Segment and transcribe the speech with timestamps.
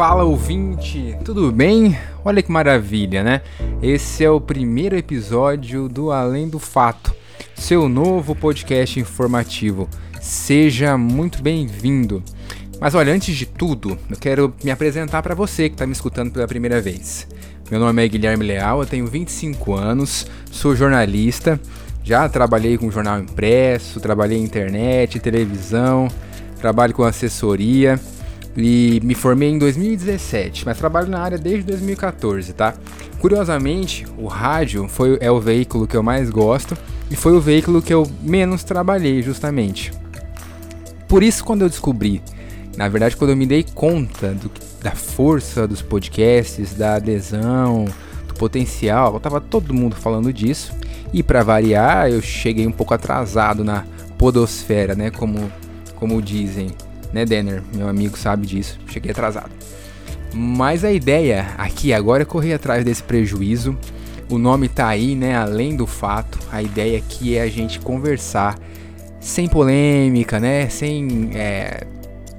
[0.00, 1.94] Fala ouvinte, tudo bem?
[2.24, 3.42] Olha que maravilha, né?
[3.82, 7.14] Esse é o primeiro episódio do Além do Fato,
[7.54, 9.90] seu novo podcast informativo.
[10.18, 12.22] Seja muito bem-vindo.
[12.80, 16.32] Mas olha, antes de tudo, eu quero me apresentar para você que está me escutando
[16.32, 17.28] pela primeira vez.
[17.70, 21.60] Meu nome é Guilherme Leal, eu tenho 25 anos, sou jornalista,
[22.02, 26.08] já trabalhei com jornal impresso, trabalhei em internet, televisão,
[26.58, 28.00] trabalho com assessoria
[28.56, 32.74] e me formei em 2017, mas trabalho na área desde 2014, tá?
[33.20, 36.76] Curiosamente, o rádio foi, é o veículo que eu mais gosto
[37.10, 39.92] e foi o veículo que eu menos trabalhei, justamente.
[41.06, 42.22] Por isso, quando eu descobri,
[42.76, 44.50] na verdade, quando eu me dei conta do,
[44.82, 47.84] da força dos podcasts, da adesão,
[48.26, 50.72] do potencial, tava todo mundo falando disso.
[51.12, 53.84] E para variar, eu cheguei um pouco atrasado na
[54.16, 55.10] podosfera, né?
[55.10, 55.50] Como,
[55.96, 56.70] como dizem
[57.12, 57.62] né, Denner?
[57.74, 58.78] Meu amigo sabe disso.
[58.86, 59.50] Cheguei atrasado.
[60.32, 63.76] Mas a ideia aqui agora é correr atrás desse prejuízo.
[64.30, 65.36] O nome tá aí, né?
[65.36, 68.56] Além do fato, a ideia aqui é a gente conversar
[69.18, 70.68] sem polêmica, né?
[70.68, 71.84] Sem é,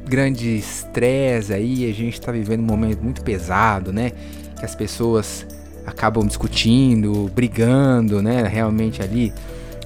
[0.07, 1.89] grande estresse aí.
[1.89, 4.11] A gente tá vivendo um momento muito pesado, né?
[4.57, 5.45] Que as pessoas
[5.85, 8.47] acabam discutindo, brigando, né?
[8.47, 9.33] Realmente ali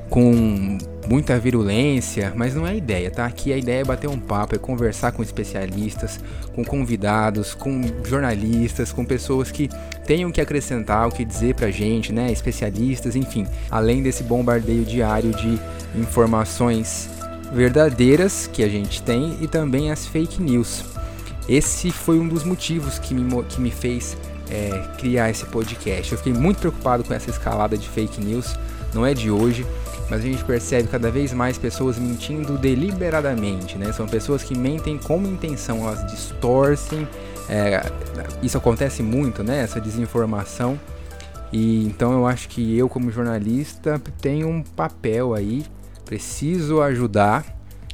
[0.10, 3.26] com muita virulência, mas não é a ideia, tá?
[3.26, 6.20] Aqui a ideia é bater um papo, é conversar com especialistas,
[6.54, 9.70] com convidados, com jornalistas, com pessoas que
[10.06, 12.32] tenham que acrescentar o que dizer pra gente, né?
[12.32, 15.60] Especialistas, enfim, além desse bombardeio diário de
[15.96, 17.10] informações
[17.54, 20.84] verdadeiras que a gente tem e também as fake news.
[21.48, 24.18] Esse foi um dos motivos que me, que me fez
[24.50, 26.12] é, criar esse podcast.
[26.12, 28.56] Eu fiquei muito preocupado com essa escalada de fake news,
[28.94, 29.66] não é de hoje
[30.10, 33.92] mas a gente percebe cada vez mais pessoas mentindo deliberadamente, né?
[33.92, 37.08] São pessoas que mentem com intenção, elas distorcem.
[37.50, 37.92] É,
[38.42, 39.62] isso acontece muito, né?
[39.62, 40.80] Essa desinformação.
[41.52, 45.64] E então eu acho que eu, como jornalista, tenho um papel aí,
[46.04, 47.46] preciso ajudar,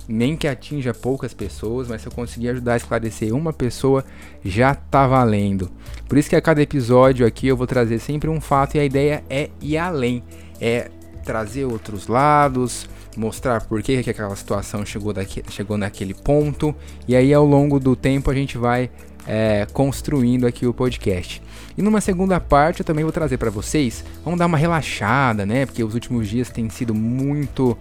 [0.08, 4.04] nem que atinja poucas pessoas, mas se eu conseguir ajudar a esclarecer uma pessoa,
[4.44, 5.72] já tá valendo.
[6.08, 8.84] Por isso que a cada episódio aqui eu vou trazer sempre um fato e a
[8.86, 10.24] ideia é ir além.
[10.60, 10.90] É
[11.22, 16.76] trazer outros lados, mostrar por que, que aquela situação chegou, daqui, chegou naquele ponto,
[17.08, 18.90] e aí ao longo do tempo a gente vai
[19.28, 21.42] é, construindo aqui o podcast.
[21.78, 25.66] E numa segunda parte eu também vou trazer para vocês, vamos dar uma relaxada, né?
[25.66, 27.78] Porque os últimos dias têm sido muito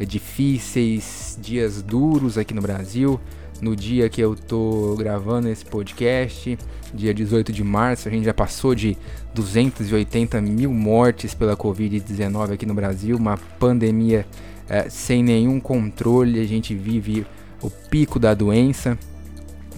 [0.00, 3.20] difíceis, dias duros aqui no Brasil
[3.60, 6.58] no dia que eu tô gravando esse podcast,
[6.94, 8.96] dia 18 de março, a gente já passou de
[9.34, 14.26] 280 mil mortes pela Covid-19 aqui no Brasil, uma pandemia
[14.68, 17.26] é, sem nenhum controle, a gente vive
[17.62, 18.98] o pico da doença,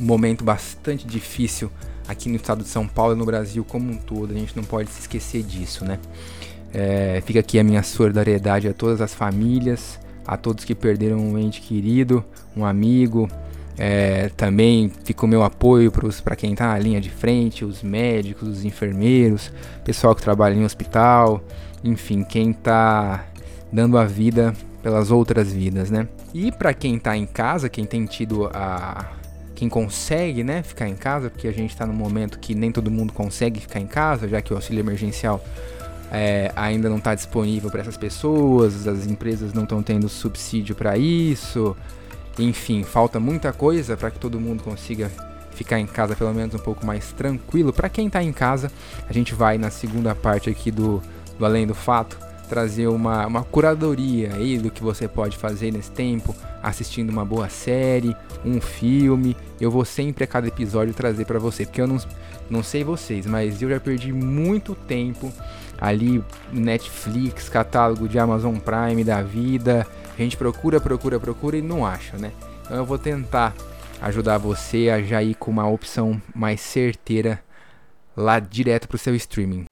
[0.00, 1.70] um momento bastante difícil
[2.06, 4.64] aqui no estado de São Paulo e no Brasil como um todo, a gente não
[4.64, 5.98] pode se esquecer disso, né?
[6.72, 11.38] É, fica aqui a minha solidariedade a todas as famílias, a todos que perderam um
[11.38, 12.24] ente querido,
[12.56, 13.28] um amigo,
[13.82, 15.90] é, também fica o meu apoio
[16.22, 19.50] para quem está na linha de frente, os médicos, os enfermeiros,
[19.82, 21.42] pessoal que trabalha em hospital,
[21.82, 23.24] enfim, quem está
[23.72, 24.52] dando a vida
[24.82, 26.06] pelas outras vidas, né?
[26.34, 29.12] E para quem está em casa, quem tem tido a
[29.54, 32.90] quem consegue, né, ficar em casa, porque a gente está num momento que nem todo
[32.90, 35.42] mundo consegue ficar em casa, já que o auxílio emergencial
[36.10, 40.96] é, ainda não está disponível para essas pessoas, as empresas não estão tendo subsídio para
[40.96, 41.76] isso,
[42.44, 45.10] enfim, falta muita coisa para que todo mundo consiga
[45.52, 47.72] ficar em casa pelo menos um pouco mais tranquilo.
[47.72, 48.70] Para quem está em casa,
[49.08, 51.02] a gente vai na segunda parte aqui do,
[51.38, 52.18] do Além do Fato
[52.48, 57.48] trazer uma, uma curadoria aí do que você pode fazer nesse tempo, assistindo uma boa
[57.48, 59.36] série, um filme.
[59.60, 61.98] Eu vou sempre a cada episódio trazer para você, porque eu não,
[62.50, 65.32] não sei vocês, mas eu já perdi muito tempo
[65.80, 69.86] ali Netflix, catálogo de Amazon Prime da vida,
[70.20, 72.32] a gente procura, procura, procura e não acha, né?
[72.62, 73.56] Então eu vou tentar
[74.02, 77.42] ajudar você a já ir com uma opção mais certeira
[78.14, 79.64] lá direto para o seu streaming.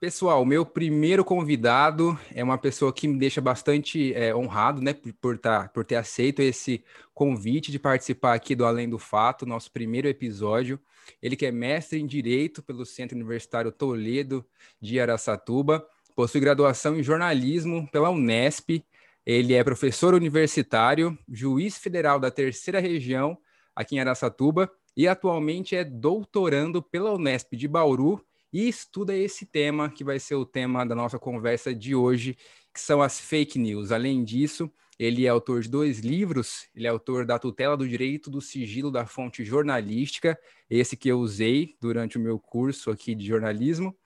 [0.00, 5.38] Pessoal, meu primeiro convidado é uma pessoa que me deixa bastante é, honrado, né, por,
[5.38, 6.82] tá, por ter aceito esse
[7.14, 10.80] convite de participar aqui do Além do Fato, nosso primeiro episódio.
[11.22, 14.44] Ele que é mestre em Direito pelo Centro Universitário Toledo
[14.80, 15.86] de Aracatuba
[16.20, 18.84] Possui graduação em jornalismo pela Unesp.
[19.24, 23.38] Ele é professor universitário, juiz federal da terceira região
[23.74, 28.22] aqui em Aracatuba e atualmente é doutorando pela Unesp de Bauru
[28.52, 32.36] e estuda esse tema que vai ser o tema da nossa conversa de hoje,
[32.70, 33.90] que são as fake news.
[33.90, 36.68] Além disso, Ele é autor de dois livros.
[36.76, 40.38] Ele é autor da Tutela do Direito do Sigilo da Fonte Jornalística,
[40.68, 43.96] esse que eu usei durante o meu curso aqui de jornalismo.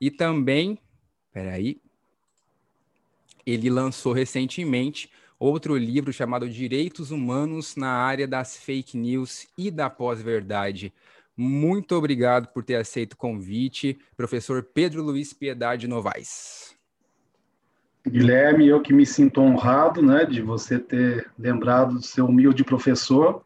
[0.00, 0.78] E também,
[1.32, 1.80] peraí,
[3.46, 9.88] ele lançou recentemente outro livro chamado Direitos Humanos na área das fake news e da
[9.88, 10.92] pós-verdade.
[11.36, 16.76] Muito obrigado por ter aceito o convite, professor Pedro Luiz Piedade Novaes.
[18.06, 23.44] Guilherme, eu que me sinto honrado, né, de você ter lembrado do seu humilde professor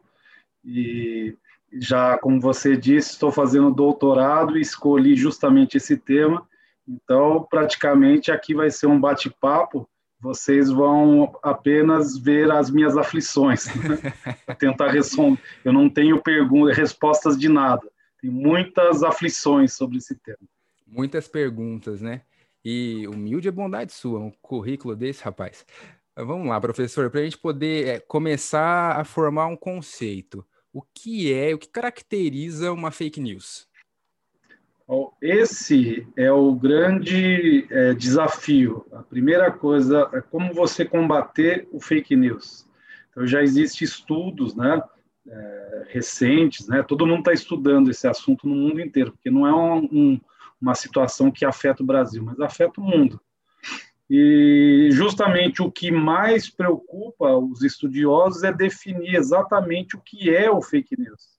[0.63, 1.37] e
[1.71, 6.47] já, como você disse, estou fazendo doutorado e escolhi justamente esse tema.
[6.87, 9.89] Então, praticamente aqui vai ser um bate-papo.
[10.19, 14.13] Vocês vão apenas ver as minhas aflições, né?
[14.57, 15.41] tentar responder.
[15.63, 17.87] Eu não tenho perguntas, respostas de nada.
[18.21, 20.37] Tem muitas aflições sobre esse tema.
[20.87, 22.21] Muitas perguntas, né?
[22.63, 25.65] E humilde é bondade sua, um currículo desse, rapaz.
[26.17, 30.45] Vamos lá, professor, para a gente poder é, começar a formar um conceito.
[30.71, 33.67] O que é, o que caracteriza uma fake news?
[35.21, 38.85] Esse é o grande é, desafio.
[38.91, 42.67] A primeira coisa é como você combater o fake news.
[43.09, 44.81] Então, já existem estudos né,
[45.27, 49.53] é, recentes, né, todo mundo está estudando esse assunto no mundo inteiro, porque não é
[49.53, 50.21] um, um
[50.61, 53.21] uma situação que afeta o Brasil, mas afeta o mundo.
[54.09, 60.61] E justamente o que mais preocupa os estudiosos é definir exatamente o que é o
[60.61, 61.34] fake news.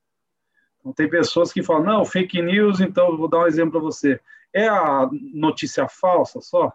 [0.86, 4.20] Então, tem pessoas que falam, não, fake news, então, vou dar um exemplo para você,
[4.52, 6.72] é a notícia falsa só?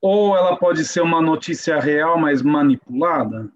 [0.00, 3.50] Ou ela pode ser uma notícia real, mas manipulada?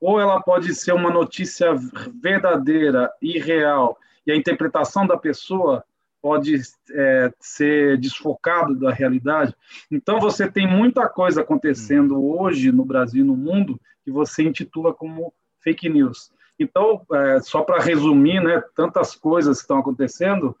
[0.00, 1.74] Ou ela pode ser uma notícia
[2.22, 5.84] verdadeira e real, e a interpretação da pessoa
[6.22, 6.62] pode
[6.92, 9.54] é, ser desfocado da realidade.
[9.90, 12.40] Então, você tem muita coisa acontecendo hum.
[12.40, 15.30] hoje no Brasil e no mundo que você intitula como
[15.62, 16.32] fake news.
[16.60, 20.54] Então, é, só para resumir, né, tantas coisas que estão acontecendo,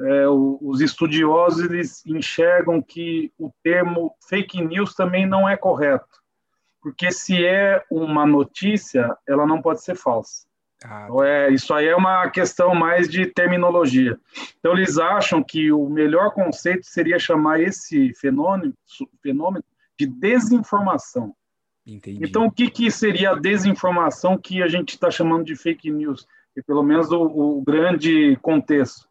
[0.00, 6.20] é, o, os estudiosos eles enxergam que o termo fake news também não é correto,
[6.82, 10.44] porque se é uma notícia, ela não pode ser falsa.
[10.84, 11.26] Ah, tá.
[11.26, 14.18] é, isso aí é uma questão mais de terminologia.
[14.58, 18.74] Então, eles acham que o melhor conceito seria chamar esse fenômeno,
[19.22, 19.64] fenômeno
[19.96, 21.32] de desinformação.
[21.86, 22.24] Entendi.
[22.24, 26.26] Então, o que, que seria a desinformação que a gente está chamando de fake news?
[26.56, 29.08] E pelo menos o, o grande contexto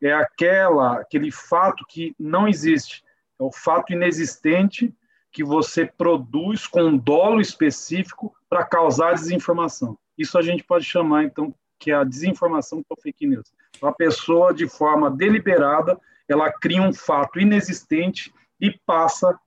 [0.00, 3.04] é aquela, aquele fato que não existe,
[3.40, 4.92] é o fato inexistente
[5.30, 9.96] que você produz com um dolo específico para causar desinformação.
[10.16, 13.50] Isso a gente pode chamar, então, que é a desinformação com fake news.
[13.76, 15.98] Então, a pessoa, de forma deliberada,
[16.28, 19.38] ela cria um fato inexistente e passa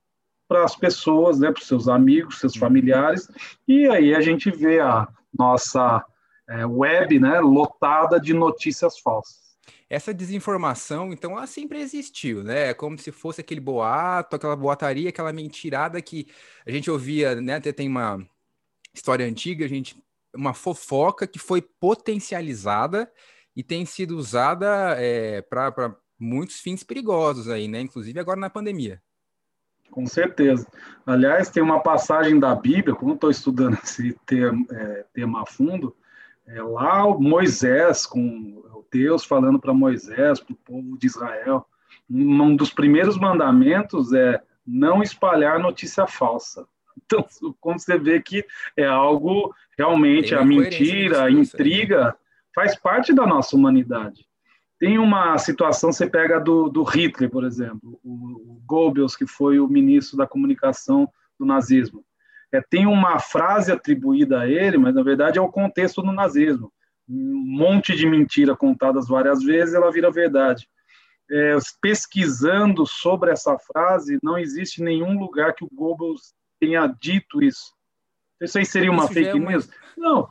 [0.56, 3.28] para as pessoas, né, para os seus amigos, seus familiares,
[3.68, 5.06] e aí a gente vê a
[5.38, 6.04] nossa
[6.48, 9.44] é, web né, lotada de notícias falsas.
[9.90, 12.69] Essa desinformação, então, ela sempre existiu, né?
[12.69, 16.28] É como se fosse aquele boato, aquela boataria, aquela mentirada que
[16.66, 17.56] a gente ouvia, né?
[17.56, 18.25] Até tem uma
[18.94, 19.96] história antiga, a gente
[20.36, 23.12] uma fofoca que foi potencializada
[23.56, 27.81] e tem sido usada é, para muitos fins perigosos aí, né?
[27.81, 29.02] Inclusive agora na pandemia.
[29.91, 30.68] Com certeza.
[31.06, 35.95] Aliás, tem uma passagem da Bíblia, como estou estudando esse tema, é, tema a fundo,
[36.47, 41.65] é lá Moisés, com Deus falando para Moisés, para o povo de Israel,
[42.09, 46.65] um dos primeiros mandamentos é não espalhar notícia falsa.
[47.06, 47.27] Então,
[47.59, 52.13] como você vê que é algo realmente, a mentira, a intriga, né?
[52.56, 54.25] faz parte da nossa humanidade.
[54.85, 59.59] Tem uma situação, você pega do, do Hitler, por exemplo, o, o Goebbels, que foi
[59.59, 62.06] o ministro da comunicação do nazismo.
[62.51, 66.71] É, tem uma frase atribuída a ele, mas na verdade é o contexto do nazismo.
[67.09, 70.69] Um monte de mentira contadas várias vezes, ela vira verdade.
[71.31, 77.73] É, pesquisando sobre essa frase, não existe nenhum lugar que o Goebbels tenha dito isso.
[78.39, 79.68] Isso aí seria uma isso fake é news?
[79.97, 80.30] Não.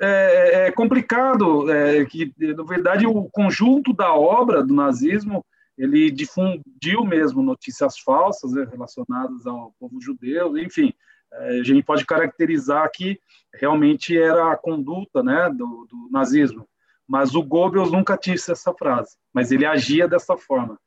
[0.00, 5.44] É, é complicado, é, que na verdade o conjunto da obra do nazismo
[5.76, 10.92] ele difundiu mesmo notícias falsas né, relacionadas ao povo judeu, enfim,
[11.32, 13.20] é, a gente pode caracterizar que
[13.54, 16.68] realmente era a conduta né, do, do nazismo.
[17.06, 20.78] Mas o Goebbels nunca disse essa frase, mas ele agia dessa forma.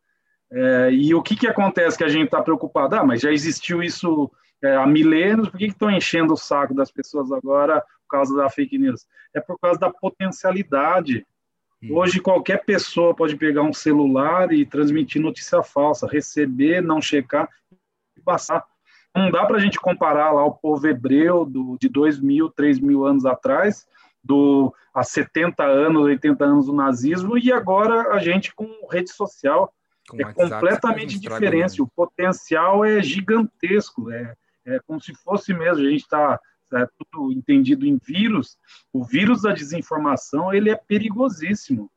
[0.52, 2.96] É, e o que, que acontece que a gente está preocupado?
[2.96, 4.30] Ah, mas já existiu isso
[4.62, 8.78] é, há milênios, por que estão enchendo o saco das pessoas agora causa da fake
[8.78, 9.08] news?
[9.34, 11.26] É por causa da potencialidade.
[11.82, 11.96] Hum.
[11.96, 17.50] Hoje qualquer pessoa pode pegar um celular e transmitir notícia falsa, receber, não checar
[18.18, 18.64] e passar.
[19.16, 22.80] Não dá para a gente comparar lá o povo hebreu do, de 2 mil, 3
[22.80, 23.86] mil anos atrás,
[24.24, 29.74] do há 70 anos, 80 anos do nazismo, e agora a gente com rede social.
[30.10, 31.82] Com é WhatsApp, completamente diferente.
[31.82, 34.12] O potencial é gigantesco.
[34.12, 34.34] É,
[34.66, 35.86] é como se fosse mesmo.
[35.86, 36.40] A gente está
[36.74, 38.58] é, tudo entendido em vírus.
[38.92, 41.92] O vírus da desinformação ele é perigosíssimo.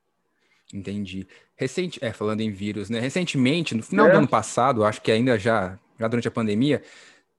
[0.72, 1.26] Entendi.
[1.56, 2.98] Recente, é, falando em vírus, né?
[2.98, 4.12] Recentemente, no final é.
[4.12, 6.82] do ano passado, acho que ainda já, já durante a pandemia,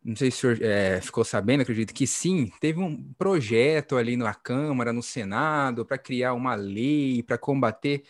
[0.04, 4.16] não sei se o senhor é, ficou sabendo, acredito que sim, teve um projeto ali
[4.16, 8.04] na Câmara, no Senado, para criar uma lei para combater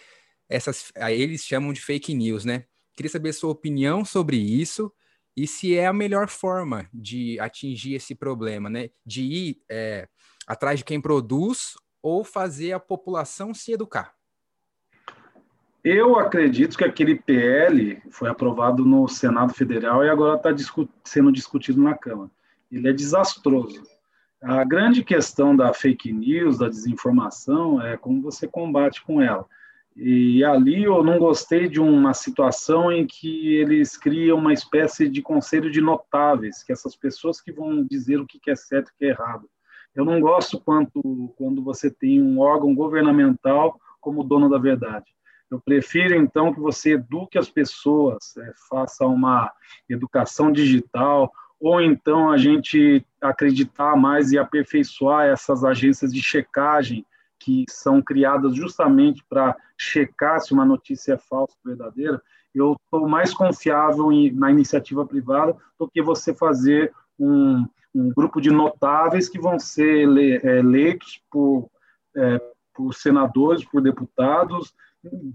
[0.47, 2.65] essas, eles chamam de fake news, né?
[2.95, 4.91] Queria saber sua opinião sobre isso
[5.35, 8.89] e se é a melhor forma de atingir esse problema, né?
[9.05, 10.07] De ir é,
[10.47, 14.13] atrás de quem produz ou fazer a população se educar.
[15.83, 21.31] Eu acredito que aquele PL foi aprovado no Senado Federal e agora está discu sendo
[21.31, 22.31] discutido na Câmara.
[22.71, 23.83] Ele é desastroso.
[24.41, 29.45] A grande questão da fake news, da desinformação, é como você combate com ela.
[29.95, 35.21] E ali eu não gostei de uma situação em que eles criam uma espécie de
[35.21, 38.97] conselho de notáveis, que essas pessoas que vão dizer o que é certo e o
[38.97, 39.49] que é errado.
[39.95, 45.05] Eu não gosto quanto, quando você tem um órgão governamental como dono da verdade.
[45.49, 49.49] Eu prefiro, então, que você eduque as pessoas, é, faça uma
[49.87, 57.05] educação digital, ou então a gente acreditar mais e aperfeiçoar essas agências de checagem
[57.39, 62.21] que são criadas justamente para checar se uma notícia é falsa ou verdadeira.
[62.53, 68.39] Eu estou mais confiável em, na iniciativa privada do que você fazer um, um grupo
[68.39, 70.07] de notáveis que vão ser
[70.43, 71.69] é, eleitos por,
[72.15, 72.41] é,
[72.73, 74.73] por senadores, por deputados,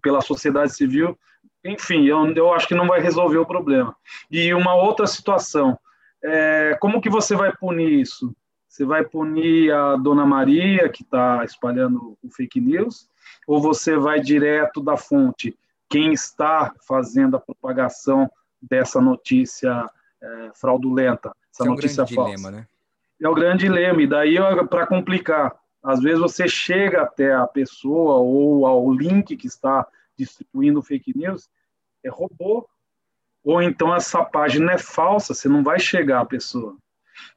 [0.03, 1.17] pela sociedade civil,
[1.65, 3.95] enfim, eu, eu acho que não vai resolver o problema.
[4.31, 5.79] E uma outra situação,
[6.23, 8.35] é, como que você vai punir isso?
[8.71, 13.11] Você vai punir a Dona Maria, que está espalhando o fake news,
[13.45, 15.59] ou você vai direto da fonte,
[15.89, 18.31] quem está fazendo a propagação
[18.63, 19.91] dessa notícia
[20.23, 22.37] é, fraudulenta, essa é notícia falsa?
[22.37, 22.67] Dilema, né?
[23.21, 24.37] É o grande dilema, e daí,
[24.69, 29.85] para complicar, às vezes você chega até a pessoa ou ao link que está
[30.17, 31.51] distribuindo fake news,
[32.05, 32.69] é robô,
[33.43, 36.77] ou então essa página é falsa, você não vai chegar à pessoa.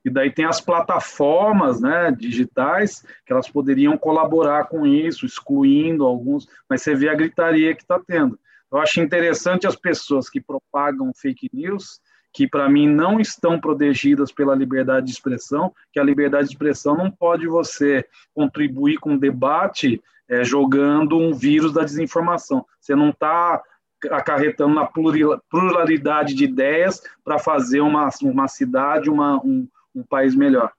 [0.03, 6.47] E daí tem as plataformas né, digitais que elas poderiam colaborar com isso, excluindo alguns,
[6.69, 8.39] mas você vê a gritaria que está tendo.
[8.71, 12.01] Eu acho interessante as pessoas que propagam fake news
[12.33, 16.97] que para mim não estão protegidas pela liberdade de expressão, que a liberdade de expressão
[16.97, 22.65] não pode você contribuir com o debate é, jogando um vírus da desinformação.
[22.79, 23.61] Você não está
[24.11, 24.89] acarretando na
[25.49, 30.71] pluralidade de ideias para fazer uma, uma cidade, uma, um, um país melhor.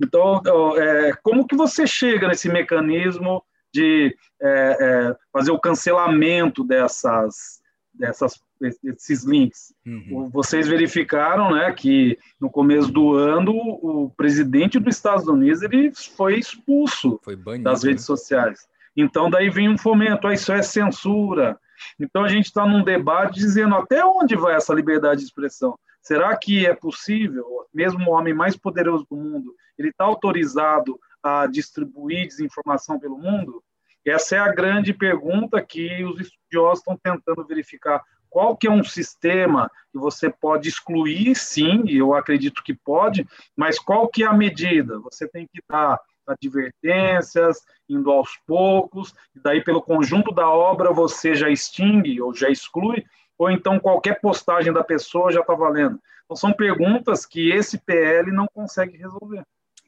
[0.00, 0.42] Então,
[0.76, 3.42] é, como que você chega nesse mecanismo
[3.72, 7.60] de é, é, fazer o cancelamento dessas,
[7.92, 8.40] dessas
[8.82, 9.74] esses links.
[9.84, 10.30] Uhum.
[10.30, 16.38] Vocês verificaram, né, que no começo do ano o presidente dos Estados Unidos ele foi
[16.38, 18.06] expulso foi banido, das redes né?
[18.06, 18.66] sociais.
[18.96, 21.58] Então daí vem um fomento, ah, isso é censura.
[21.98, 25.78] Então a gente está num debate dizendo até onde vai essa liberdade de expressão.
[26.00, 31.46] Será que é possível, mesmo o homem mais poderoso do mundo, ele está autorizado a
[31.46, 33.62] distribuir desinformação pelo mundo?
[34.04, 38.02] Essa é a grande pergunta que os estudiosos estão tentando verificar
[38.36, 43.78] qual que é um sistema que você pode excluir, sim, eu acredito que pode, mas
[43.78, 44.98] qual que é a medida?
[45.00, 51.34] Você tem que dar advertências, indo aos poucos, e daí pelo conjunto da obra você
[51.34, 53.04] já extingue ou já exclui,
[53.38, 56.00] ou então qualquer postagem da pessoa já está valendo.
[56.24, 59.42] Então são perguntas que esse PL não consegue resolver.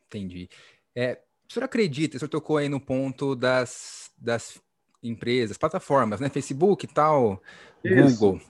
[0.07, 0.49] Entendi.
[0.95, 1.19] É,
[1.49, 4.61] o senhor acredita, o senhor tocou aí no ponto das, das
[5.03, 6.29] empresas, plataformas, né?
[6.29, 7.43] Facebook e tal,
[7.85, 8.21] Isso.
[8.21, 8.41] Google.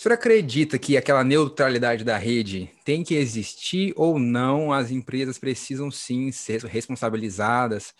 [0.00, 4.72] O senhor acredita que aquela neutralidade da rede tem que existir ou não?
[4.72, 7.94] As empresas precisam sim ser responsabilizadas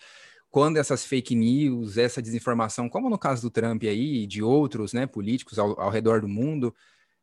[0.49, 4.93] quando essas fake news, essa desinformação, como no caso do Trump aí e de outros
[4.93, 6.73] né, políticos ao, ao redor do mundo,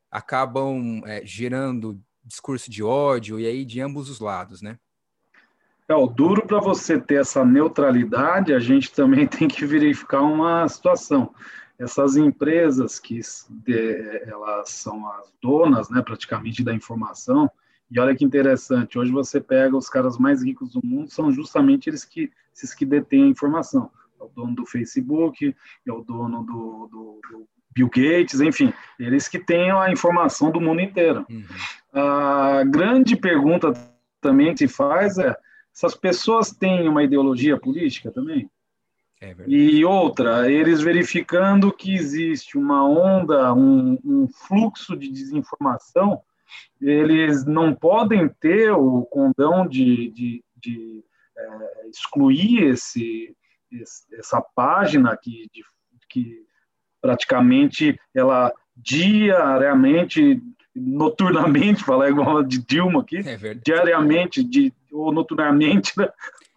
[0.08, 4.78] acabam é, gerando discurso de ódio e aí de ambos os lados, né?
[5.88, 10.68] É, o duro para você ter essa neutralidade, a gente também tem que verificar uma
[10.68, 11.34] situação.
[11.78, 17.50] Essas empresas que de, elas são as donas, né, praticamente da informação,
[17.90, 21.88] e olha que interessante, hoje você pega os caras mais ricos do mundo, são justamente
[21.88, 23.90] eles que, esses que detêm a informação.
[24.20, 25.54] É o dono do Facebook,
[25.86, 30.60] é o dono do, do, do Bill Gates, enfim, eles que têm a informação do
[30.60, 31.24] mundo inteiro.
[31.30, 31.44] Uhum.
[31.92, 33.72] A grande pergunta
[34.20, 35.36] também que se faz é:
[35.74, 38.50] essas pessoas têm uma ideologia política também?
[39.20, 46.22] É e outra, eles verificando que existe uma onda, um, um fluxo de desinformação,
[46.80, 51.04] eles não podem ter o condão de, de, de
[51.36, 53.36] é, excluir esse,
[54.12, 55.64] essa página que, de,
[56.08, 56.44] que
[57.00, 60.40] praticamente ela diariamente,
[60.74, 66.08] noturnamente, falar igual de Dilma aqui, é diariamente de, ou noturnamente, né,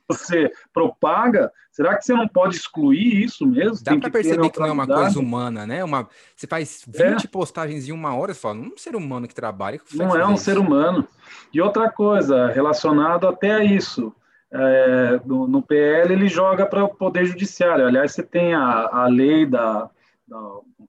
[0.08, 3.84] você propaga, será que você não pode excluir isso mesmo?
[3.84, 5.84] Dá para perceber que não é uma coisa humana, né?
[5.84, 7.28] Uma, você faz 20 é.
[7.28, 9.80] postagens em uma hora, você fala, um ser humano que trabalha.
[9.80, 10.44] Que não é um isso.
[10.44, 11.08] ser humano.
[11.54, 14.14] E outra coisa, relacionado até a isso,
[14.52, 17.88] é, no, no, PL ele joga para o Poder Judiciário.
[17.88, 19.90] Aliás, você tem a, a lei da,
[20.28, 20.38] da,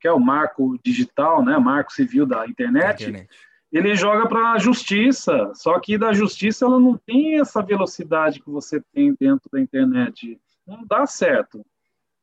[0.00, 1.57] que é o marco digital, né?
[1.59, 3.02] Marco civil da internet.
[3.02, 3.28] internet
[3.73, 8.50] ele joga para a justiça, só que da justiça ela não tem essa velocidade que
[8.50, 10.38] você tem dentro da internet.
[10.67, 11.64] Não dá certo.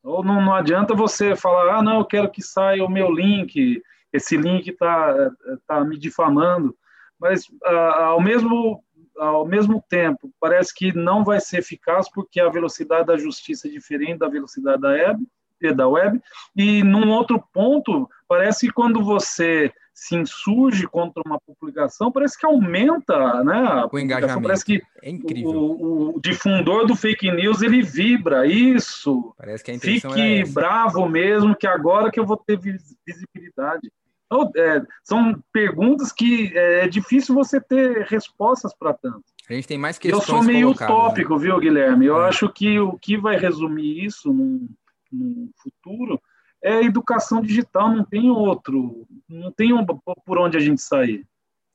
[0.04, 3.82] Ou não, não adianta você falar, ah, não, eu quero que saia o meu link,
[4.14, 5.32] esse link está
[5.68, 6.76] tá me difamando.
[7.20, 8.84] Mas, ah, ao, mesmo,
[9.18, 13.72] ao mesmo tempo, parece que não vai ser eficaz porque a velocidade da justiça é
[13.72, 15.28] diferente da velocidade da web,
[15.76, 16.22] da web.
[16.56, 22.46] E, num outro ponto, parece que quando você se insurge contra uma publicação, parece que
[22.46, 23.86] aumenta, né?
[23.92, 24.42] O engajamento.
[24.42, 25.52] Parece que é incrível.
[25.52, 29.36] O, o, difundor do fake news ele vibra, isso.
[29.38, 33.92] Parece que a Fique bravo mesmo, que agora que eu vou ter visibilidade.
[34.26, 39.24] Então, é, são perguntas que é, é difícil você ter respostas para tanto.
[39.50, 40.30] A gente tem mais questões.
[40.30, 40.74] Eu sou meio né?
[40.74, 41.42] utópico, né?
[41.42, 42.06] viu, Guilherme?
[42.06, 42.30] Eu é.
[42.30, 44.66] acho que o que vai resumir isso no,
[45.12, 46.22] no futuro
[46.64, 51.26] é educação digital, não tem outro, não tem um, por onde a gente sair.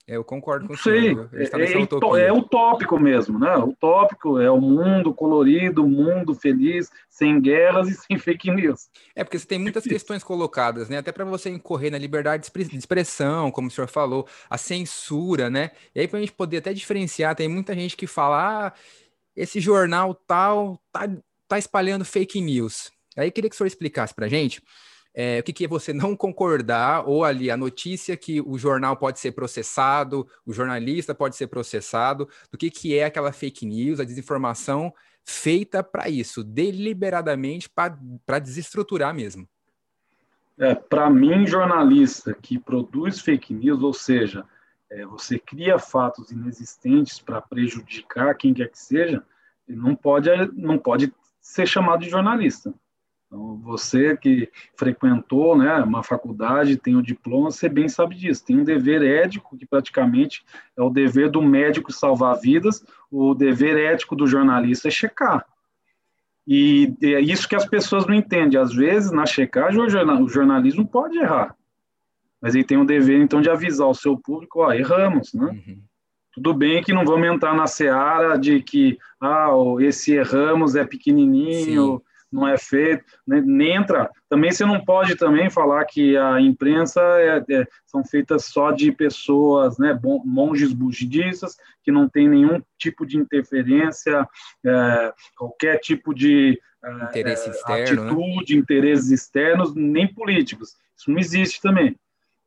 [0.07, 1.15] É, eu concordo com você.
[1.51, 3.57] Tá é, é, é utópico mesmo, né?
[3.57, 8.89] Utópico é o mundo colorido, o mundo feliz, sem guerras e sem fake news.
[9.17, 10.99] É porque você tem muitas questões colocadas, né?
[10.99, 15.71] Até para você incorrer na liberdade de expressão, como o senhor falou, a censura, né?
[15.95, 18.73] E aí para a gente poder até diferenciar, tem muita gente que fala, ah,
[19.35, 21.09] esse jornal tal tá,
[21.49, 22.93] tá espalhando fake news.
[23.17, 24.63] Aí queria que o senhor explicasse para a gente
[25.15, 28.97] é, o que, que é você não concordar, ou ali a notícia que o jornal
[28.97, 34.01] pode ser processado, o jornalista pode ser processado, do que, que é aquela fake news,
[34.01, 34.93] a desinformação
[35.25, 39.49] feita para isso, deliberadamente para desestruturar mesmo.
[40.59, 44.45] É, para mim, jornalista que produz fake news, ou seja,
[44.91, 49.25] é, você cria fatos inexistentes para prejudicar quem quer que seja,
[49.67, 52.73] não pode, não pode ser chamado de jornalista.
[53.35, 58.45] Então, você que frequentou né, uma faculdade, tem o um diploma, você bem sabe disso.
[58.47, 60.45] Tem um dever ético, que praticamente
[60.77, 65.45] é o dever do médico salvar vidas, o dever ético do jornalista é checar.
[66.47, 68.61] E é isso que as pessoas não entendem.
[68.61, 71.57] Às vezes, na checagem, o jornalismo pode errar.
[72.41, 75.47] Mas ele tem o dever, então, de avisar o seu público, ó, erramos, né?
[75.47, 75.83] Uhum.
[76.35, 79.49] Tudo bem que não vamos entrar na seara de que, ah,
[79.81, 84.11] esse erramos é pequenininho, Sim não é feito, né, nem entra.
[84.29, 88.91] Também você não pode também falar que a imprensa é, é, são feitas só de
[88.91, 94.29] pessoas, né, monges budistas, que não tem nenhum tipo de interferência,
[94.67, 98.11] é, qualquer tipo de é, Interesse externo, né?
[98.11, 98.61] atitude, né?
[98.61, 100.77] interesses externos, nem políticos.
[100.97, 101.97] Isso não existe também.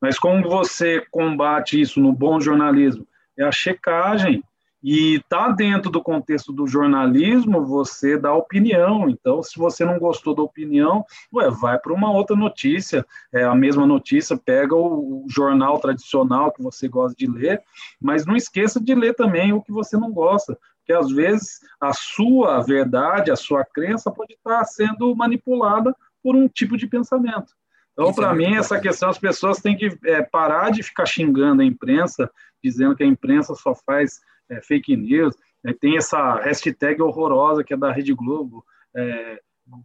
[0.01, 3.07] Mas como você combate isso no bom jornalismo?
[3.37, 4.43] É a checagem,
[4.83, 9.09] e tá dentro do contexto do jornalismo, você dá opinião.
[9.09, 13.05] Então, se você não gostou da opinião, ué, vai para uma outra notícia.
[13.33, 17.61] É a mesma notícia, pega o, jornal tradicional que você gosta de ler,
[17.99, 20.57] mas não esqueça de ler também o que você não gosta.
[20.77, 26.47] Porque às vezes a sua verdade, a sua crença pode estar sendo manipulada por um
[26.47, 27.51] tipo de pensamento.
[27.93, 31.63] Então, para é mim, essa questão, as pessoas têm que é, parar de ficar xingando
[31.63, 32.29] a imprensa,
[32.63, 37.73] dizendo que a imprensa só faz é, fake news, é, tem essa hashtag horrorosa que
[37.73, 38.63] é da Rede Globo,
[38.95, 39.39] é,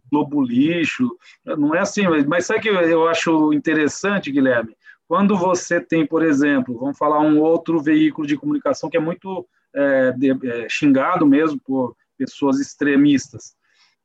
[0.09, 4.75] Globo Lixo, não é assim, mas, mas sabe que eu acho interessante, Guilherme?
[5.07, 9.45] Quando você tem, por exemplo, vamos falar um outro veículo de comunicação que é muito
[9.75, 13.55] é, de, é, xingado mesmo por pessoas extremistas,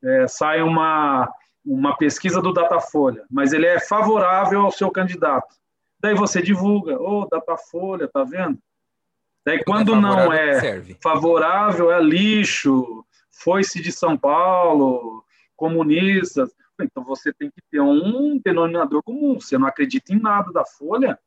[0.02, 1.30] é, sai uma,
[1.64, 5.54] uma pesquisa do Datafolha, mas ele é favorável ao seu candidato.
[6.00, 8.58] Daí você divulga, ô, oh, Datafolha, tá vendo?
[9.48, 10.98] Daí, quando é não é serve.
[11.02, 15.24] favorável, é lixo, foi-se de São Paulo,
[15.56, 16.50] comunistas.
[16.78, 19.40] Então você tem que ter um denominador comum.
[19.40, 21.18] Você não acredita em nada da Folha?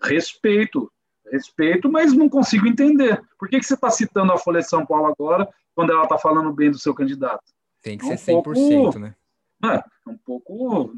[0.00, 0.88] Respeito,
[1.32, 3.20] respeito, mas não consigo entender.
[3.36, 6.16] Por que, que você está citando a Folha de São Paulo agora, quando ela está
[6.16, 7.42] falando bem do seu candidato?
[7.82, 9.16] Tem que é um ser 100%, pouco, né?
[9.64, 10.94] É, um pouco.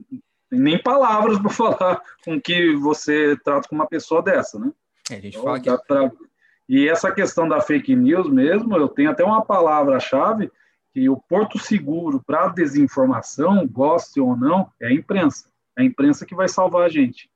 [0.53, 4.71] Nem palavras para falar com que você trata com uma pessoa dessa, né?
[5.11, 5.87] É, a gente então, fala que.
[5.87, 6.13] Pra...
[6.69, 10.51] E essa questão da fake news mesmo, eu tenho até uma palavra-chave
[10.93, 15.49] que o porto seguro para desinformação, goste ou não, é a imprensa.
[15.79, 17.31] É a imprensa que vai salvar a gente.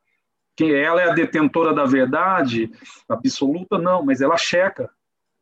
[0.56, 2.70] Que ela é a detentora da verdade
[3.08, 4.90] absoluta, não, mas ela checa.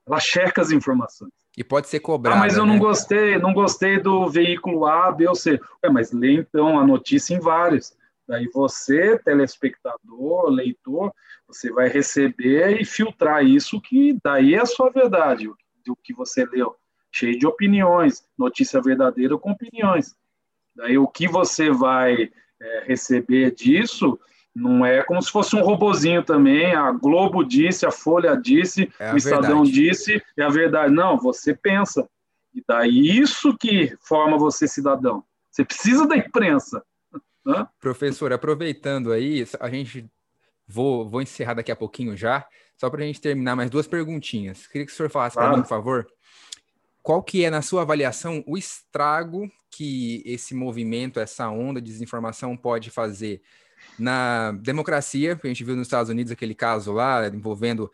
[0.07, 1.31] Ela checa as informações.
[1.57, 2.37] E pode ser cobrada.
[2.37, 2.72] Ah, mas eu né?
[2.72, 5.61] não gostei, não gostei do veículo A, B ou C.
[5.85, 7.96] Ué, mas lê então a notícia em vários.
[8.28, 11.12] Daí você, telespectador, leitor,
[11.46, 15.50] você vai receber e filtrar isso que daí é a sua verdade,
[15.84, 16.76] do que você leu
[17.10, 20.14] cheio de opiniões, notícia verdadeira com opiniões.
[20.76, 24.18] Daí o que você vai é, receber disso
[24.54, 26.74] não é como se fosse um robozinho também.
[26.74, 29.72] A Globo disse, a Folha disse, é a o Estadão verdade.
[29.72, 30.92] disse, é a verdade.
[30.92, 32.08] Não, você pensa.
[32.54, 35.24] E daí isso que forma você cidadão.
[35.50, 36.82] Você precisa da imprensa.
[37.80, 40.11] Professor, aproveitando aí, a gente
[40.66, 44.66] vou, vou encerrar daqui a pouquinho já, só para a gente terminar mais duas perguntinhas.
[44.66, 45.50] Queria que o senhor falasse claro.
[45.50, 46.06] para mim, por favor
[47.08, 52.54] qual que é, na sua avaliação, o estrago que esse movimento, essa onda de desinformação
[52.54, 53.40] pode fazer
[53.98, 55.40] na democracia?
[55.42, 57.90] A gente viu nos Estados Unidos aquele caso lá envolvendo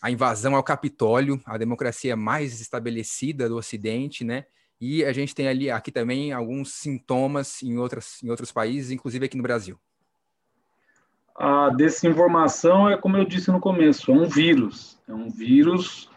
[0.00, 4.46] a invasão ao Capitólio, a democracia mais estabelecida do Ocidente, né?
[4.84, 9.24] E a gente tem ali aqui também alguns sintomas em, outras, em outros países, inclusive
[9.24, 9.78] aqui no Brasil.
[11.36, 16.10] A desinformação é como eu disse no começo, é um vírus, é um vírus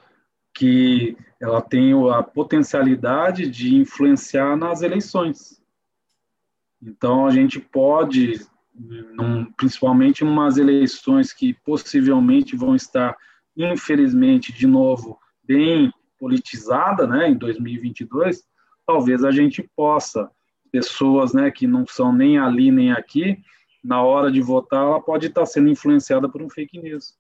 [0.52, 5.62] que ela tem a potencialidade de influenciar nas eleições.
[6.82, 13.16] Então, a gente pode, num, principalmente em umas eleições que possivelmente vão estar,
[13.56, 18.44] infelizmente, de novo, bem politizada, né, em 2022,
[18.86, 20.30] talvez a gente possa,
[20.72, 23.38] pessoas, né, que não são nem ali nem aqui,
[23.84, 27.14] na hora de votar, ela pode estar sendo influenciada por um fake news.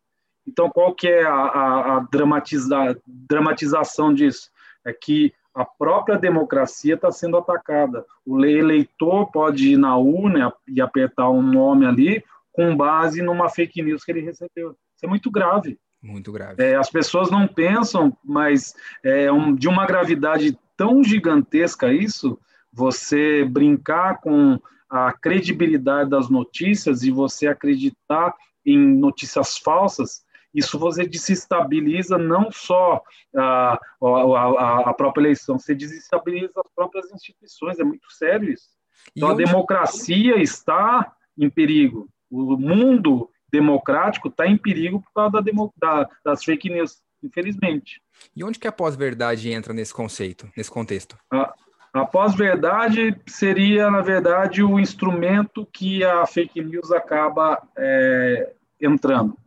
[0.47, 4.49] Então, qual que é a, a, a dramatiza, dramatização disso?
[4.85, 8.05] É que a própria democracia está sendo atacada.
[8.25, 13.81] O eleitor pode ir na urna e apertar um nome ali com base numa fake
[13.81, 14.71] news que ele recebeu.
[14.95, 15.79] Isso é muito grave.
[16.01, 16.61] Muito grave.
[16.61, 22.39] É, as pessoas não pensam, mas é um, de uma gravidade tão gigantesca isso,
[22.71, 24.59] você brincar com
[24.89, 28.33] a credibilidade das notícias e você acreditar
[28.65, 33.01] em notícias falsas, isso você desestabiliza não só
[33.35, 38.69] a, a, a própria eleição, você desestabiliza as próprias instituições, é muito sério isso.
[39.15, 45.51] Então, a democracia está em perigo, o mundo democrático está em perigo por causa da
[45.77, 48.01] da, das fake news, infelizmente.
[48.35, 51.17] E onde que a pós-verdade entra nesse conceito, nesse contexto?
[51.31, 51.53] A,
[51.93, 59.37] a pós-verdade seria, na verdade, o instrumento que a fake news acaba é, entrando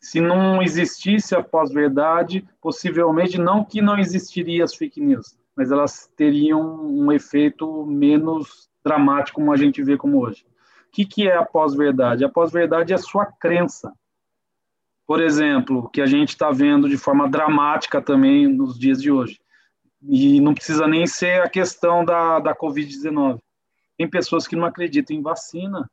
[0.00, 6.10] se não existisse a pós-verdade, possivelmente não que não existiria as fake news, mas elas
[6.16, 10.46] teriam um efeito menos dramático como a gente vê como hoje.
[10.88, 12.24] O que, que é a pós-verdade?
[12.24, 13.92] A pós-verdade é a sua crença.
[15.08, 19.40] Por exemplo, que a gente está vendo de forma dramática também nos dias de hoje.
[20.02, 23.38] E não precisa nem ser a questão da, da Covid-19.
[23.96, 25.88] Tem pessoas que não acreditam em vacina,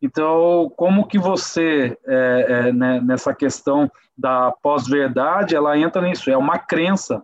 [0.00, 6.30] então, como que você, é, é, né, nessa questão da pós-verdade, ela entra nisso?
[6.30, 7.22] É uma crença.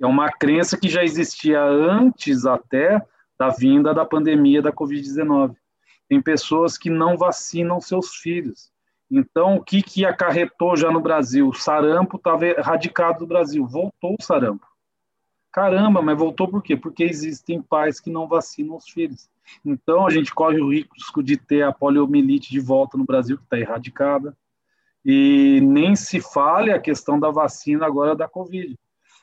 [0.00, 3.00] É uma crença que já existia antes até
[3.38, 5.54] da vinda da pandemia da Covid-19.
[6.08, 8.73] Tem pessoas que não vacinam seus filhos.
[9.16, 11.48] Então, o que, que acarretou já no Brasil?
[11.48, 13.64] O sarampo estava erradicado do Brasil.
[13.64, 14.66] Voltou o sarampo.
[15.52, 16.76] Caramba, mas voltou por quê?
[16.76, 19.30] Porque existem pais que não vacinam os filhos.
[19.64, 23.44] Então, a gente corre o risco de ter a poliomielite de volta no Brasil, que
[23.44, 24.36] está erradicada.
[25.04, 28.76] E nem se fale a questão da vacina agora da Covid.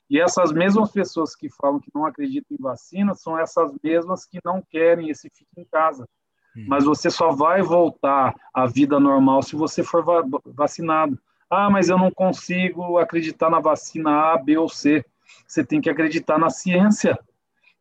[0.09, 4.39] E essas mesmas pessoas que falam que não acreditam em vacina são essas mesmas que
[4.45, 6.07] não querem esse fique em casa.
[6.55, 6.65] Hum.
[6.67, 11.17] Mas você só vai voltar à vida normal se você for va vacinado.
[11.49, 15.03] Ah, mas eu não consigo acreditar na vacina A, B ou C.
[15.47, 17.19] Você tem que acreditar na ciência.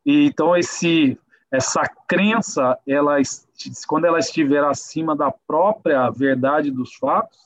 [0.05, 1.17] E, então, esse
[1.51, 3.17] essa crença, ela,
[3.85, 7.37] quando ela estiver acima da própria verdade dos fatos,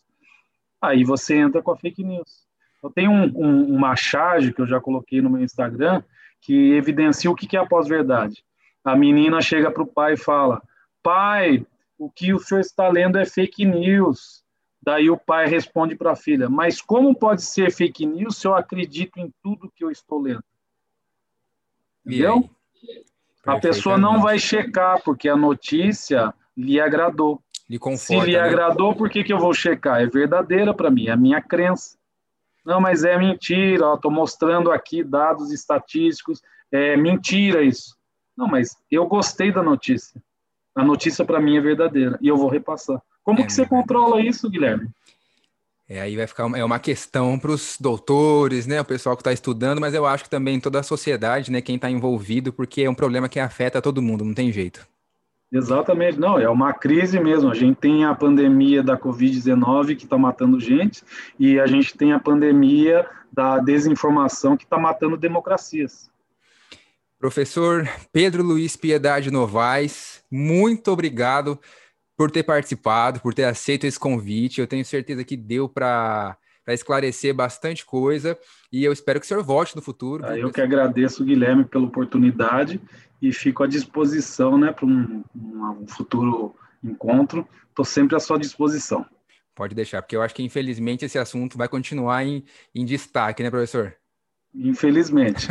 [0.79, 2.45] aí você entra com a fake news.
[2.83, 6.03] Eu tenho um, um, uma charge que eu já coloquei no meu Instagram
[6.39, 8.43] que evidencia o que é a pós-verdade.
[8.83, 10.61] A menina chega para o pai e fala:
[11.05, 11.63] Pai,
[11.99, 14.43] o que o senhor está lendo é fake news.
[14.81, 18.55] Daí o pai responde para a filha: Mas como pode ser fake news se eu
[18.55, 20.43] acredito em tudo que eu estou lendo?
[22.03, 22.49] Entendeu?
[23.45, 27.39] A pessoa não vai checar, porque a notícia lhe agradou.
[27.69, 28.43] Lhe conforta, Se lhe né?
[28.43, 30.01] agradou, por que, que eu vou checar?
[30.01, 31.99] É verdadeira para mim, é a minha crença.
[32.65, 36.41] Não, mas é mentira, estou mostrando aqui dados estatísticos,
[36.71, 37.95] é mentira isso.
[38.35, 40.19] Não, mas eu gostei da notícia.
[40.75, 43.01] A notícia para mim é verdadeira e eu vou repassar.
[43.23, 44.89] Como É que você controla isso, Guilherme?
[45.87, 49.21] É, aí vai ficar uma, é uma questão para os doutores, né, o pessoal que
[49.21, 52.81] está estudando, mas eu acho que também toda a sociedade, né, quem está envolvido, porque
[52.81, 54.87] é um problema que afeta todo mundo, não tem jeito.
[55.51, 57.51] Exatamente, não, é uma crise mesmo.
[57.51, 61.03] A gente tem a pandemia da Covid-19 que está matando gente,
[61.39, 66.09] e a gente tem a pandemia da desinformação que está matando democracias.
[67.25, 71.59] Professor Pedro Luiz Piedade Novaes, muito obrigado
[72.15, 74.61] por ter participado, por ter aceito esse convite.
[74.61, 78.37] Eu tenho certeza que deu para esclarecer bastante coisa
[78.71, 80.23] e eu espero que o senhor volte no futuro.
[80.23, 82.79] Ah, Eu que agradeço, Guilherme, pela oportunidade
[83.19, 87.47] e fico à disposição né, para um, um futuro encontro.
[87.69, 89.03] Estou sempre à sua disposição.
[89.55, 93.49] Pode deixar, porque eu acho que infelizmente esse assunto vai continuar em, em destaque, né,
[93.49, 93.97] professor?
[94.57, 95.47] Infelizmente.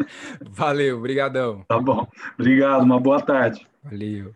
[0.50, 1.64] Valeu, brigadão.
[1.68, 2.06] Tá bom.
[2.38, 3.66] Obrigado, uma boa tarde.
[3.84, 4.34] Valeu.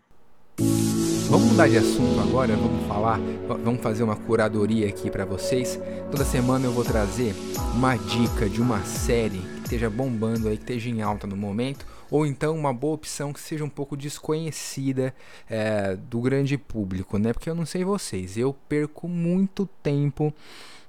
[1.29, 3.19] Vamos mudar de assunto agora, vamos falar,
[3.65, 5.81] vamos fazer uma curadoria aqui para vocês.
[6.11, 7.35] Toda semana eu vou trazer
[7.75, 11.87] uma dica de uma série que esteja bombando aí, que esteja em alta no momento,
[12.11, 15.15] ou então uma boa opção que seja um pouco desconhecida
[15.49, 17.33] é, do grande público, né?
[17.33, 20.35] Porque eu não sei vocês, eu perco muito tempo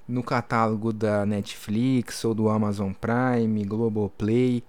[0.06, 4.62] no catálogo da Netflix ou do Amazon Prime, Globoplay,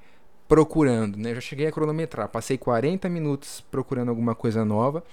[0.47, 1.33] procurando, né?
[1.35, 5.03] Já cheguei a cronometrar, passei 40 minutos procurando alguma coisa nova.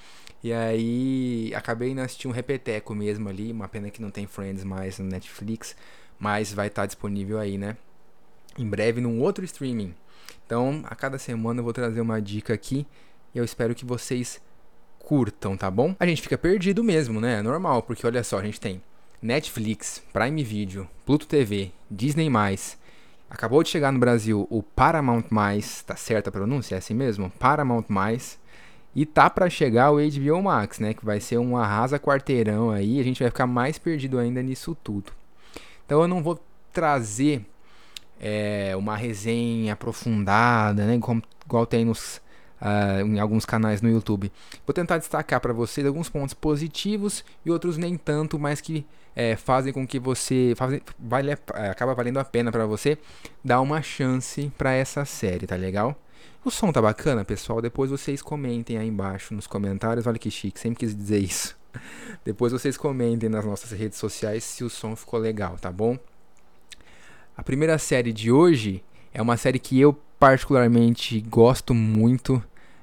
[0.43, 4.65] E aí acabei indo assistir um repeteco mesmo ali, uma pena que não tem Friends
[4.65, 5.77] mais no Netflix,
[6.19, 7.77] mas vai estar disponível aí, né?
[8.59, 9.95] Em breve num outro streaming.
[10.45, 12.87] Então, a cada semana eu vou trazer uma dica aqui
[13.35, 14.41] e eu espero que vocês
[14.99, 15.95] curtam, tá bom?
[15.99, 17.39] A gente fica perdido mesmo, né?
[17.39, 18.83] É normal, porque olha só, a gente tem
[19.23, 22.29] Netflix, Prime Video, Pluto TV, Disney+,
[23.31, 25.23] acabou de chegar no Brasil o Paramount+,
[25.87, 26.75] tá certa a pronúncia?
[26.75, 27.31] É assim mesmo?
[27.39, 27.87] Paramount+,
[28.97, 30.93] e tá para chegar o HBO Max, né?
[30.93, 32.99] Que vai ser um arrasa quarteirão aí.
[32.99, 35.13] A gente vai ficar mais perdido ainda nisso tudo.
[35.87, 36.39] Então eu não vou
[36.73, 37.47] trazer
[38.21, 40.99] é, uma resenha aprofundada, né?
[41.01, 42.21] Como, igual tem nos,
[42.61, 44.33] uh, em alguns canais no YouTube.
[44.67, 49.37] Vou tentar destacar para vocês alguns pontos positivos e outros nem tanto, mas que é,
[49.37, 51.33] fazem com que você fazem, vale,
[51.71, 52.99] acaba valendo a pena para você
[53.45, 55.97] dar uma chance para essa série, tá legal?
[56.45, 57.63] O som tá bacana, pessoal?
[57.63, 60.09] Depois vocês comentem aí embaixo nos comentários.
[60.09, 61.57] Olha que chique, sempre quis dizer isso.
[62.25, 65.97] Depois vocês comentem nas nossas redes sociais se o som ficou legal, tá bom?
[67.37, 68.83] A primeira série de hoje
[69.15, 72.43] é uma série que eu particularmente gosto muito.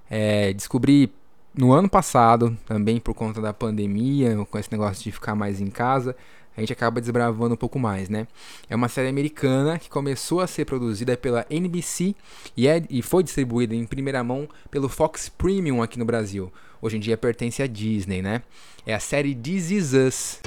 [0.10, 1.14] É, descobri
[1.54, 5.68] no ano passado, também por conta da pandemia, com esse negócio de ficar mais em
[5.68, 6.16] casa
[6.60, 8.28] a gente acaba desbravando um pouco mais, né?
[8.70, 12.14] É uma série americana que começou a ser produzida pela NBC
[12.56, 16.52] e, é, e foi distribuída em primeira mão pelo Fox Premium aqui no Brasil.
[16.82, 18.42] Hoje em dia pertence à Disney, né?
[18.86, 20.42] É a série This Is Us.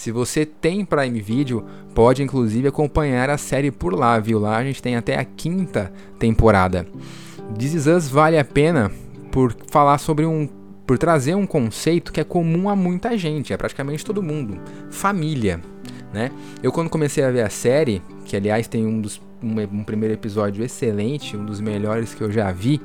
[0.00, 1.62] Se você tem Prime Video,
[1.94, 4.38] pode inclusive acompanhar a série por lá, viu?
[4.38, 6.86] Lá a gente tem até a quinta temporada.
[7.58, 8.90] This Is Us vale a pena
[9.30, 10.48] por falar sobre um.
[10.86, 14.58] por trazer um conceito que é comum a muita gente, é praticamente todo mundo.
[14.88, 15.60] Família.
[16.14, 16.30] Né?
[16.62, 20.14] Eu quando comecei a ver a série, que aliás tem um, dos, um, um primeiro
[20.14, 22.80] episódio excelente, um dos melhores que eu já vi,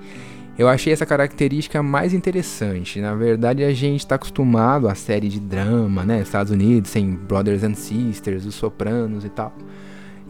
[0.57, 3.01] eu achei essa característica mais interessante.
[3.01, 6.21] Na verdade, a gente está acostumado à série de drama, né?
[6.21, 9.53] Estados Unidos, tem Brothers and Sisters, Os Sopranos e tal.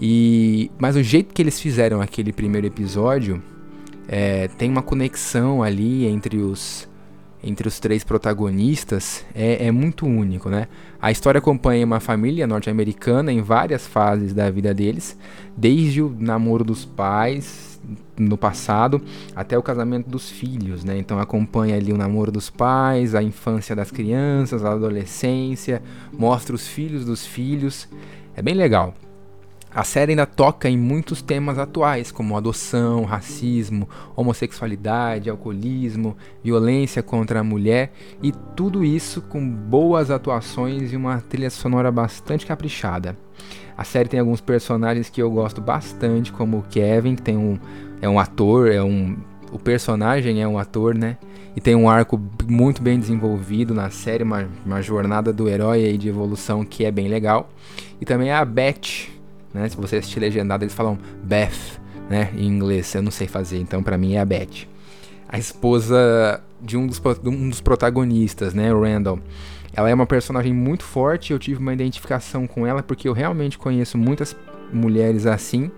[0.02, 3.42] E mas o jeito que eles fizeram aquele primeiro episódio
[4.08, 6.88] é, tem uma conexão ali entre os
[7.44, 10.68] entre os três protagonistas é, é, muito único, né?
[11.00, 15.16] A história acompanha uma família norte-americana em várias fases da vida deles,
[15.56, 17.75] desde o namoro dos pais
[18.18, 19.02] no passado
[19.36, 20.98] até o casamento dos filhos, né?
[20.98, 25.82] Então acompanha ali o namoro dos pais, a infância das crianças, a adolescência,
[26.14, 27.88] mostra os filhos dos filhos,
[28.36, 28.94] é bem legal.
[29.76, 37.42] A série ainda toca em muitos temas atuais, como adoção, racismo, homossexualidade, alcoolismo, violência contra
[37.42, 37.92] a mulher
[38.24, 43.18] e tudo isso com boas atuações e uma trilha sonora bastante caprichada.
[43.78, 47.60] A série tem alguns personagens que eu gosto bastante, como o Kevin, que tem um,
[48.02, 49.18] é um ator, é um,
[49.52, 51.18] o personagem é um ator, né?
[51.56, 55.98] E tem um arco muito bem desenvolvido na série, uma, uma jornada do herói aí
[55.98, 57.50] de evolução que é bem legal.
[58.00, 59.10] E também a Beth,
[59.54, 59.70] né?
[59.70, 62.30] Se você assistir legendado, eles falam Beth, né?
[62.36, 64.68] Em inglês, eu não sei fazer, então para mim é a Beth.
[65.30, 68.74] A esposa de um dos, um dos protagonistas, né?
[68.74, 69.20] O Randall.
[69.76, 73.58] Ela é uma personagem muito forte, eu tive uma identificação com ela porque eu realmente
[73.58, 74.36] conheço muitas
[74.72, 75.70] mulheres assim.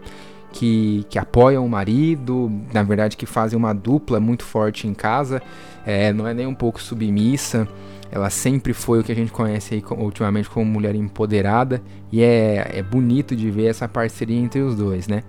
[0.49, 5.41] Que, que, apoiam o marido, na verdade que fazem uma dupla muito forte em casa,
[5.85, 7.67] é, não é nem um pouco submissa,
[8.09, 11.81] ela sempre foi o que a gente conhece aí ultimamente como mulher empoderada
[12.11, 15.23] e é, é bonito de ver essa parceria entre os dois, né?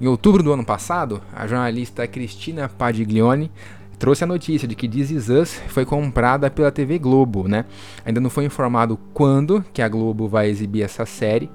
[0.00, 3.50] Em outubro do ano passado, a jornalista Cristina Padiglione
[3.98, 7.64] trouxe a notícia de que This Is Us foi comprada pela TV Globo, né?
[8.04, 11.50] Ainda não foi informado quando que a Globo vai exibir essa série,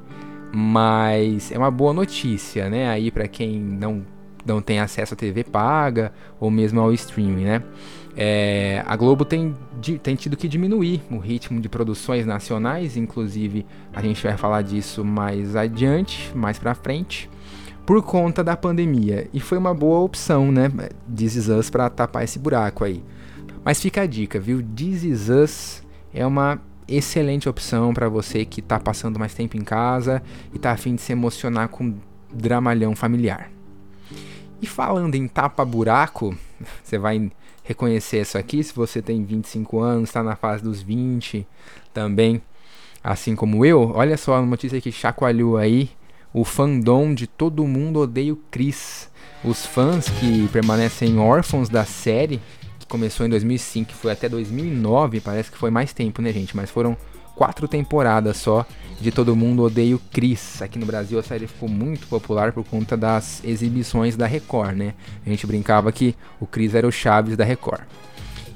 [0.53, 2.89] mas é uma boa notícia, né?
[2.89, 4.05] Aí para quem não
[4.45, 7.63] não tem acesso à TV paga ou mesmo ao streaming, né?
[8.17, 9.55] É, a Globo tem,
[10.01, 15.05] tem tido que diminuir o ritmo de produções nacionais, inclusive a gente vai falar disso
[15.05, 17.29] mais adiante, mais pra frente,
[17.89, 19.27] por conta da pandemia.
[19.33, 20.71] E foi uma boa opção, né?
[21.11, 23.03] This Is Us pra tapar esse buraco aí.
[23.65, 24.61] Mas fica a dica, viu?
[24.61, 29.63] This Is Us é uma excelente opção para você que tá passando mais tempo em
[29.63, 30.21] casa
[30.53, 31.95] e tá afim de se emocionar com
[32.31, 33.49] dramalhão familiar.
[34.61, 36.37] E falando em tapa-buraco,
[36.83, 37.31] você vai
[37.63, 41.43] reconhecer isso aqui se você tem 25 anos, está na fase dos 20
[41.91, 42.39] também,
[43.03, 43.93] assim como eu.
[43.95, 45.89] Olha só a notícia que chacoalhou aí
[46.33, 49.09] o fandom de Todo Mundo Odeia o Chris.
[49.43, 52.39] Os fãs que permanecem órfãos da série,
[52.77, 56.55] que começou em 2005 foi até 2009, parece que foi mais tempo, né, gente?
[56.55, 56.97] Mas foram
[57.35, 58.65] quatro temporadas só
[58.99, 60.61] de Todo Mundo Odeia o Chris.
[60.61, 64.93] Aqui no Brasil a série ficou muito popular por conta das exibições da Record, né?
[65.25, 67.83] A gente brincava que o Chris era o Chaves da Record.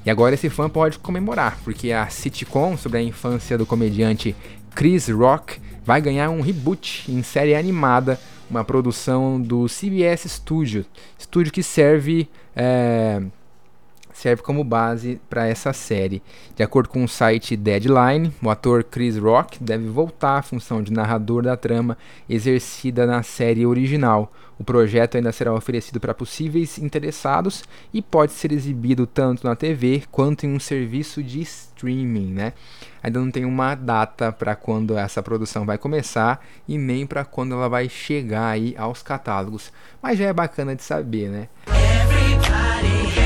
[0.04, 4.36] E agora esse fã pode comemorar, porque a sitcom sobre a infância do comediante
[4.74, 8.18] Chris Rock vai ganhar um reboot em série animada,
[8.50, 10.84] uma produção do CBS Studio,
[11.18, 13.22] estúdio que serve é,
[14.14, 16.22] serve como base para essa série.
[16.56, 20.92] De acordo com o site Deadline, o ator Chris Rock deve voltar à função de
[20.92, 21.98] narrador da trama
[22.28, 24.32] exercida na série original.
[24.56, 30.04] O projeto ainda será oferecido para possíveis interessados e pode ser exibido tanto na TV
[30.12, 32.52] quanto em um serviço de streaming, né?
[33.02, 37.54] Ainda não tem uma data para quando essa produção vai começar e nem para quando
[37.54, 41.48] ela vai chegar aí aos catálogos, mas já é bacana de saber, né?
[41.66, 43.23] Everybody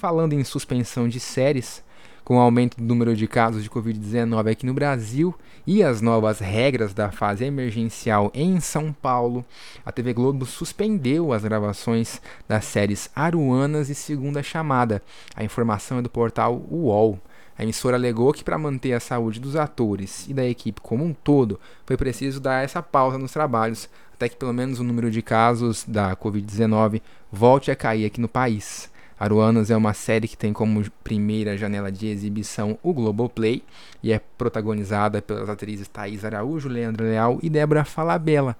[0.00, 1.84] falando em suspensão de séries,
[2.24, 5.34] com o aumento do número de casos de Covid-19 aqui no Brasil
[5.66, 9.44] e as novas regras da fase emergencial em São Paulo,
[9.84, 15.02] a TV Globo suspendeu as gravações das séries Aruanas e Segunda Chamada.
[15.36, 17.18] A informação é do portal UOL.
[17.58, 21.12] A emissora alegou que, para manter a saúde dos atores e da equipe como um
[21.12, 25.22] todo, foi preciso dar essa pausa nos trabalhos até que pelo menos o número de
[25.22, 27.00] casos da Covid-19
[27.32, 28.89] volte a cair aqui no país.
[29.20, 33.62] Aruanas é uma série que tem como primeira janela de exibição o Globoplay
[34.02, 38.56] e é protagonizada pelas atrizes Thaís Araújo, Leandro Leal e Débora Falabella.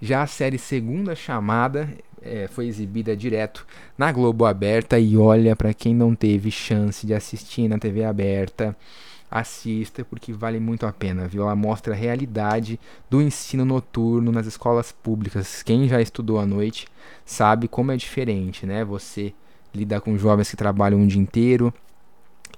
[0.00, 1.88] Já a série Segunda Chamada
[2.22, 3.66] é, foi exibida direto
[3.98, 8.76] na Globo Aberta e olha para quem não teve chance de assistir na TV aberta,
[9.28, 11.42] assista porque vale muito a pena, viu?
[11.42, 12.78] Ela mostra a realidade
[13.10, 15.64] do ensino noturno nas escolas públicas.
[15.64, 16.86] Quem já estudou à noite
[17.24, 18.84] sabe como é diferente, né?
[18.84, 19.34] Você
[19.76, 21.72] lidar com jovens que trabalham um dia inteiro.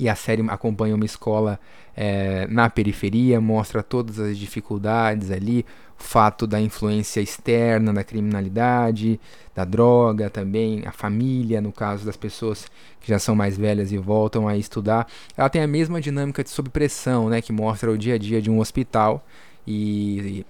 [0.00, 1.58] E a série acompanha uma escola
[1.96, 5.66] é, na periferia, mostra todas as dificuldades ali,
[5.98, 9.18] o fato da influência externa da criminalidade,
[9.52, 12.68] da droga também, a família, no caso das pessoas
[13.00, 15.08] que já são mais velhas e voltam a estudar.
[15.36, 18.40] Ela tem a mesma dinâmica de sob pressão, né, que mostra o dia a dia
[18.40, 19.26] de um hospital
[19.66, 20.46] e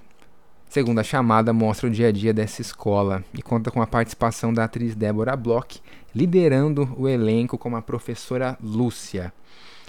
[0.69, 4.65] Segunda chamada mostra o dia a dia dessa escola e conta com a participação da
[4.65, 5.81] atriz Débora Bloch,
[6.15, 9.33] liderando o elenco como a professora Lúcia.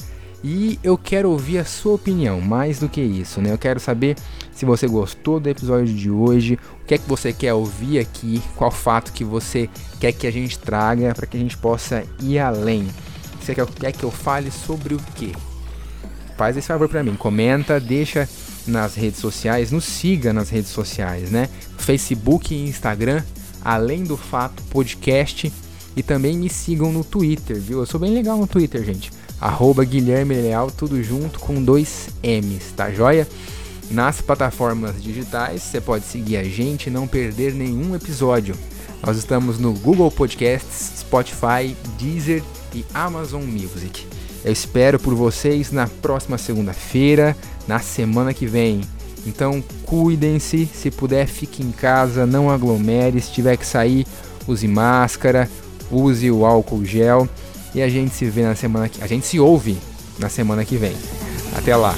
[0.44, 3.52] E eu quero ouvir a sua opinião, mais do que isso, né?
[3.52, 4.16] Eu quero saber
[4.56, 8.42] se você gostou do episódio de hoje, o que é que você quer ouvir aqui,
[8.56, 9.68] qual fato que você
[10.00, 12.88] quer que a gente traga para que a gente possa ir além.
[13.40, 15.34] Você quer, quer que eu fale sobre o que?
[16.38, 18.26] Faz esse favor para mim, comenta, deixa
[18.66, 21.50] nas redes sociais, nos siga nas redes sociais, né?
[21.76, 23.22] Facebook e Instagram,
[23.62, 25.52] além do fato podcast
[25.94, 27.80] e também me sigam no Twitter, viu?
[27.80, 32.72] Eu sou bem legal no Twitter, gente arroba Guilherme Leal, tudo junto com dois M's,
[32.74, 33.28] tá joia?
[33.90, 38.56] Nas plataformas digitais, você pode seguir a gente e não perder nenhum episódio.
[39.04, 42.42] Nós estamos no Google Podcasts, Spotify, Deezer
[42.74, 44.06] e Amazon Music.
[44.44, 47.36] Eu espero por vocês na próxima segunda-feira,
[47.68, 48.80] na semana que vem.
[49.26, 54.06] Então cuidem-se, se puder fique em casa, não aglomere, se tiver que sair,
[54.46, 55.50] use máscara,
[55.90, 57.28] use o álcool gel
[57.74, 59.76] e a gente se vê na semana que a gente se ouve
[60.18, 60.96] na semana que vem.
[61.56, 61.94] Até lá.